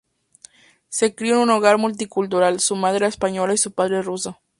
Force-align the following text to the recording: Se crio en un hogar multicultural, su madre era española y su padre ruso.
Se 0.89 1.13
crio 1.13 1.35
en 1.35 1.41
un 1.41 1.49
hogar 1.51 1.77
multicultural, 1.77 2.59
su 2.59 2.75
madre 2.75 2.97
era 2.97 3.07
española 3.07 3.53
y 3.53 3.59
su 3.59 3.71
padre 3.71 4.01
ruso. 4.01 4.39